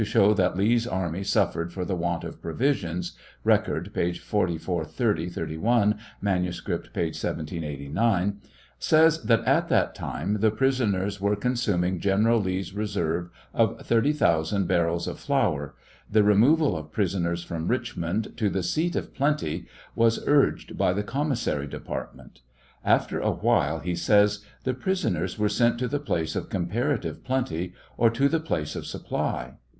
show 0.03 0.33
that 0.33 0.57
Lee's 0.57 0.87
army 0.87 1.23
suffered 1.23 1.71
for 1.71 1.85
the 1.85 1.95
want 1.95 2.23
of 2.23 2.41
provisions, 2.41 3.11
(Record, 3.43 3.93
pp. 3.93 4.17
4430 4.17 5.29
'31; 5.29 5.99
manuscript, 6.19 6.91
p. 6.91 7.01
1789,) 7.11 8.41
says 8.79 9.21
that 9.21 9.45
at 9.45 9.69
that 9.69 9.93
time 9.93 10.37
the 10.39 10.49
prisoners 10.49 11.21
were 11.21 11.35
consuming 11.35 11.99
General 11.99 12.41
Lee's 12.41 12.73
reserve 12.73 13.29
of 13.53 13.79
30,000 13.79 14.67
barrels 14.67 15.07
of 15.07 15.19
flour; 15.19 15.75
the 16.11 16.23
removal 16.23 16.75
of 16.75 16.91
prisoners 16.91 17.43
from 17.43 17.67
Richmond 17.67 18.35
to 18.37 18.49
the 18.49 18.63
seat 18.63 18.95
of 18.95 19.13
plenty 19.13 19.67
was 19.93 20.27
urge,d 20.27 20.73
by 20.73 20.93
the 20.93 21.03
commissary 21.03 21.67
department. 21.67 22.41
"After 22.83 23.19
awhile," 23.19 23.77
he 23.77 23.93
says, 23.93 24.39
"the 24.63 24.73
prisoners 24.73 25.37
were 25.37 25.47
sent 25.47 25.77
to 25.77 25.87
the 25.87 25.99
place 25.99 26.35
of 26.35 26.49
comparative 26.49 27.23
plenty, 27.23 27.75
or 27.97 28.09
to 28.09 28.27
the 28.27 28.39
place 28.39 28.75
of 28.75 28.87
supply." 28.87 29.57